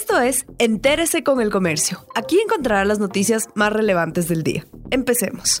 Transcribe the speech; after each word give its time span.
Esto 0.00 0.20
es 0.20 0.46
Entérese 0.58 1.24
con 1.24 1.40
el 1.40 1.50
Comercio. 1.50 2.06
Aquí 2.14 2.38
encontrará 2.38 2.84
las 2.84 3.00
noticias 3.00 3.48
más 3.56 3.72
relevantes 3.72 4.28
del 4.28 4.44
día. 4.44 4.64
Empecemos. 4.92 5.60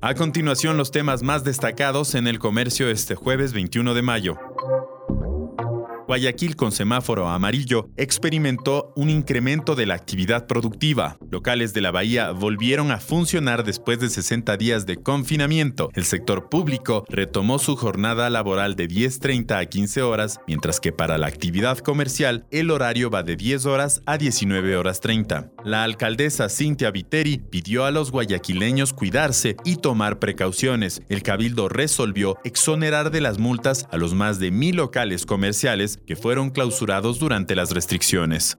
A 0.00 0.14
continuación, 0.14 0.76
los 0.76 0.92
temas 0.92 1.24
más 1.24 1.42
destacados 1.42 2.14
en 2.14 2.28
el 2.28 2.38
comercio 2.38 2.88
este 2.88 3.16
jueves 3.16 3.52
21 3.54 3.92
de 3.92 4.02
mayo. 4.02 4.38
Guayaquil 6.06 6.54
con 6.54 6.70
semáforo 6.70 7.28
amarillo 7.28 7.88
experimentó 7.96 8.92
un 8.94 9.10
incremento 9.10 9.74
de 9.74 9.86
la 9.86 9.94
actividad 9.94 10.46
productiva. 10.46 11.18
Locales 11.30 11.74
de 11.74 11.80
la 11.80 11.90
bahía 11.90 12.30
volvieron 12.30 12.92
a 12.92 13.00
funcionar 13.00 13.64
después 13.64 13.98
de 13.98 14.08
60 14.08 14.56
días 14.56 14.86
de 14.86 14.98
confinamiento. 14.98 15.90
El 15.94 16.04
sector 16.04 16.48
público 16.48 17.04
retomó 17.08 17.58
su 17.58 17.74
jornada 17.74 18.30
laboral 18.30 18.76
de 18.76 18.86
10.30 18.86 19.60
a 19.60 19.66
15 19.66 20.02
horas, 20.02 20.40
mientras 20.46 20.78
que 20.78 20.92
para 20.92 21.18
la 21.18 21.26
actividad 21.26 21.78
comercial 21.78 22.46
el 22.52 22.70
horario 22.70 23.10
va 23.10 23.24
de 23.24 23.34
10 23.34 23.66
horas 23.66 24.00
a 24.06 24.16
19 24.16 24.76
horas 24.76 25.00
30. 25.00 25.50
La 25.64 25.82
alcaldesa 25.82 26.48
Cintia 26.48 26.92
Viteri 26.92 27.38
pidió 27.38 27.84
a 27.84 27.90
los 27.90 28.12
guayaquileños 28.12 28.92
cuidarse 28.92 29.56
y 29.64 29.76
tomar 29.76 30.20
precauciones. 30.20 31.02
El 31.08 31.24
cabildo 31.24 31.68
resolvió 31.68 32.36
exonerar 32.44 33.10
de 33.10 33.20
las 33.20 33.40
multas 33.40 33.88
a 33.90 33.96
los 33.96 34.14
más 34.14 34.38
de 34.38 34.52
mil 34.52 34.76
locales 34.76 35.26
comerciales 35.26 35.95
que 36.06 36.16
fueron 36.16 36.50
clausurados 36.50 37.18
durante 37.18 37.54
las 37.54 37.70
restricciones. 37.70 38.56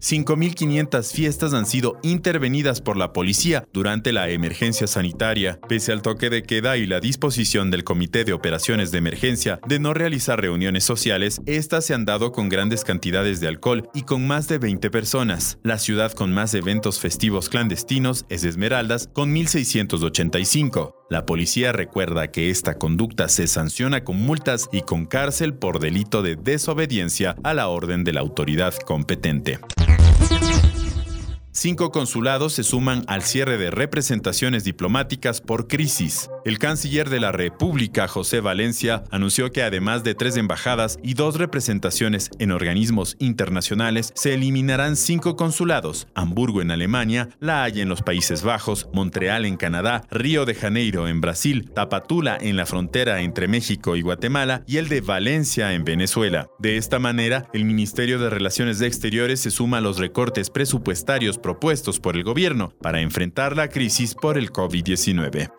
5.500 0.00 1.12
fiestas 1.12 1.54
han 1.54 1.66
sido 1.66 1.98
intervenidas 2.02 2.80
por 2.80 2.96
la 2.96 3.12
policía 3.12 3.64
durante 3.72 4.12
la 4.12 4.30
emergencia 4.30 4.86
sanitaria, 4.86 5.60
pese 5.68 5.92
al 5.92 6.02
toque 6.02 6.30
de 6.30 6.42
queda 6.42 6.76
y 6.76 6.86
la 6.86 7.00
disposición 7.00 7.70
del 7.70 7.84
Comité 7.84 8.24
de 8.24 8.32
Operaciones 8.32 8.90
de 8.90 8.98
Emergencia 8.98 9.60
de 9.66 9.78
no 9.78 9.92
realizar 9.92 10.40
reuniones 10.40 10.84
sociales, 10.84 11.42
estas 11.46 11.84
se 11.84 11.94
han 11.94 12.06
dado 12.06 12.32
con 12.32 12.48
grandes 12.48 12.84
cantidades 12.84 13.40
de 13.40 13.48
alcohol 13.48 13.88
y 13.94 14.02
con 14.02 14.26
más 14.26 14.48
de 14.48 14.58
20 14.58 14.90
personas. 14.90 15.58
La 15.62 15.78
ciudad 15.78 16.12
con 16.12 16.32
más 16.32 16.54
eventos 16.54 16.98
festivos 16.98 17.48
clandestinos 17.48 18.24
es 18.30 18.44
Esmeraldas, 18.44 19.08
con 19.12 19.34
1.685. 19.34 20.99
La 21.10 21.26
policía 21.26 21.72
recuerda 21.72 22.30
que 22.30 22.50
esta 22.50 22.78
conducta 22.78 23.28
se 23.28 23.48
sanciona 23.48 24.04
con 24.04 24.16
multas 24.16 24.68
y 24.70 24.82
con 24.82 25.06
cárcel 25.06 25.54
por 25.54 25.80
delito 25.80 26.22
de 26.22 26.36
desobediencia 26.36 27.34
a 27.42 27.52
la 27.52 27.66
orden 27.66 28.04
de 28.04 28.12
la 28.12 28.20
autoridad 28.20 28.74
competente. 28.76 29.58
Cinco 31.52 31.90
consulados 31.90 32.52
se 32.52 32.62
suman 32.62 33.02
al 33.08 33.22
cierre 33.22 33.58
de 33.58 33.72
representaciones 33.72 34.62
diplomáticas 34.62 35.40
por 35.40 35.66
crisis. 35.66 36.30
El 36.44 36.60
canciller 36.60 37.10
de 37.10 37.18
la 37.18 37.32
República, 37.32 38.06
José 38.06 38.40
Valencia, 38.40 39.02
anunció 39.10 39.50
que 39.50 39.64
además 39.64 40.04
de 40.04 40.14
tres 40.14 40.36
embajadas 40.36 41.00
y 41.02 41.14
dos 41.14 41.38
representaciones 41.38 42.30
en 42.38 42.52
organismos 42.52 43.16
internacionales, 43.18 44.12
se 44.14 44.34
eliminarán 44.34 44.94
cinco 44.94 45.34
consulados, 45.34 46.06
Hamburgo 46.14 46.62
en 46.62 46.70
Alemania, 46.70 47.30
La 47.40 47.64
Haya 47.64 47.82
en 47.82 47.88
los 47.88 48.02
Países 48.02 48.44
Bajos, 48.44 48.88
Montreal 48.92 49.44
en 49.44 49.56
Canadá, 49.56 50.02
Río 50.08 50.44
de 50.44 50.54
Janeiro 50.54 51.08
en 51.08 51.20
Brasil, 51.20 51.68
Tapatula 51.74 52.38
en 52.40 52.56
la 52.56 52.64
frontera 52.64 53.22
entre 53.22 53.48
México 53.48 53.96
y 53.96 54.02
Guatemala 54.02 54.62
y 54.68 54.76
el 54.76 54.88
de 54.88 55.00
Valencia 55.00 55.72
en 55.72 55.82
Venezuela. 55.82 56.48
De 56.60 56.76
esta 56.76 57.00
manera, 57.00 57.48
el 57.52 57.64
Ministerio 57.64 58.20
de 58.20 58.30
Relaciones 58.30 58.80
Exteriores 58.80 59.40
se 59.40 59.50
suma 59.50 59.78
a 59.78 59.80
los 59.80 59.98
recortes 59.98 60.48
presupuestarios 60.48 61.39
propuestos 61.40 62.00
por 62.00 62.16
el 62.16 62.24
gobierno 62.24 62.72
para 62.80 63.00
enfrentar 63.00 63.56
la 63.56 63.68
crisis 63.68 64.14
por 64.14 64.38
el 64.38 64.50
COVID-19. 64.52 65.50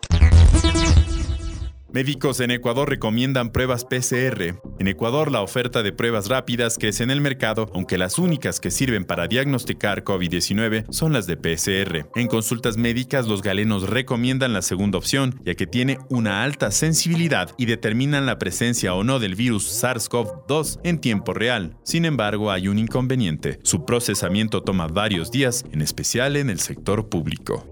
Médicos 1.92 2.40
en 2.40 2.50
Ecuador 2.50 2.88
recomiendan 2.88 3.52
pruebas 3.52 3.84
PCR. 3.84 4.58
En 4.78 4.88
Ecuador 4.88 5.30
la 5.30 5.42
oferta 5.42 5.82
de 5.82 5.92
pruebas 5.92 6.28
rápidas 6.28 6.78
crece 6.78 7.02
en 7.02 7.10
el 7.10 7.20
mercado, 7.20 7.70
aunque 7.74 7.98
las 7.98 8.18
únicas 8.18 8.60
que 8.60 8.70
sirven 8.70 9.04
para 9.04 9.28
diagnosticar 9.28 10.02
COVID-19 10.02 10.86
son 10.90 11.12
las 11.12 11.26
de 11.26 11.36
PCR. 11.36 12.08
En 12.14 12.28
consultas 12.28 12.78
médicas 12.78 13.28
los 13.28 13.42
galenos 13.42 13.90
recomiendan 13.90 14.54
la 14.54 14.62
segunda 14.62 14.96
opción, 14.96 15.38
ya 15.44 15.54
que 15.54 15.66
tiene 15.66 15.98
una 16.08 16.42
alta 16.44 16.70
sensibilidad 16.70 17.50
y 17.58 17.66
determinan 17.66 18.24
la 18.24 18.38
presencia 18.38 18.94
o 18.94 19.04
no 19.04 19.18
del 19.18 19.34
virus 19.34 19.84
SARS-CoV-2 19.84 20.80
en 20.84 20.98
tiempo 20.98 21.34
real. 21.34 21.76
Sin 21.82 22.06
embargo, 22.06 22.50
hay 22.50 22.68
un 22.68 22.78
inconveniente. 22.78 23.58
Su 23.64 23.84
procesamiento 23.84 24.62
toma 24.62 24.86
varios 24.86 25.30
días, 25.30 25.66
en 25.72 25.82
especial 25.82 26.36
en 26.36 26.48
el 26.48 26.58
sector 26.58 27.10
público. 27.10 27.71